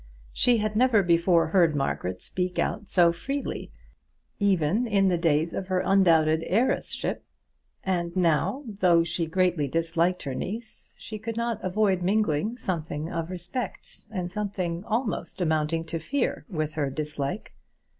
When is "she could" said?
10.97-11.37